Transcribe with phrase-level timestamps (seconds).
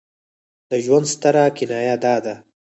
[0.69, 2.35] د ژوند ستره کنایه دا ده.